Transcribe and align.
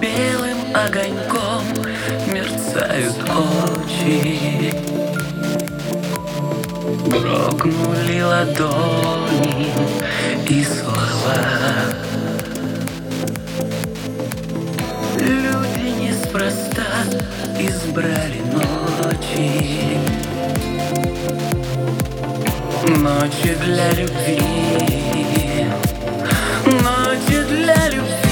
белым 0.00 0.58
огоньком 0.74 1.64
мерцают 2.32 3.16
очи. 3.24 4.72
Дрогнули 7.06 8.20
ладони 8.22 9.72
и 10.48 10.64
слова. 10.64 11.38
Люди 15.18 15.88
неспроста 16.00 16.86
избрали 17.58 18.40
ночи. 18.52 19.98
Ночи 22.86 23.54
для 23.64 23.90
любви. 23.92 24.38
Ночи 26.66 27.42
для 27.48 27.88
любви. 27.88 28.27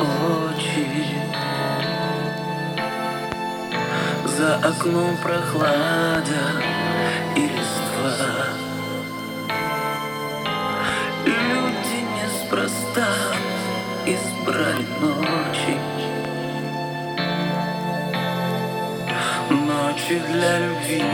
очи 0.00 1.04
За 4.26 4.56
окном 4.56 5.16
прохлада 5.22 6.44
и 7.36 7.40
листва. 7.40 8.46
Люди 11.24 11.98
неспроста 12.16 13.08
избрали 14.06 14.86
ночи. 15.00 15.78
Ночи 19.50 20.20
для 20.30 20.58
любви. 20.58 21.04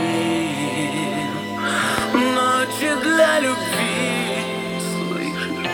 Ночи 2.13 2.95
для 3.03 3.39
любви 3.39 4.41
Слышишь? 4.79 5.69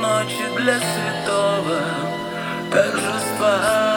Ночи 0.00 0.44
для 0.56 0.78
света 0.78 1.15
святого 1.26 1.80
торжества. 2.70 3.95